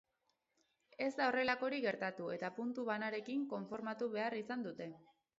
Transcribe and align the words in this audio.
Ez 1.07 1.09
da 1.17 1.25
horrelakorik 1.31 1.83
gertatu 1.87 2.29
eta 2.35 2.49
puntu 2.55 2.85
banarekin 2.87 3.43
konformatu 3.51 4.09
behar 4.15 4.37
izan 4.39 4.65
dute. 4.69 4.89